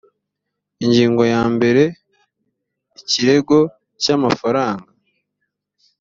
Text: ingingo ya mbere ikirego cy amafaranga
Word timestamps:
ingingo 0.83 1.23
ya 1.33 1.41
mbere 1.55 1.83
ikirego 3.01 3.57
cy 4.01 4.09
amafaranga 4.15 4.87